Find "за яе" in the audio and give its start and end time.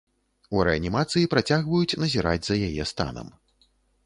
2.49-2.83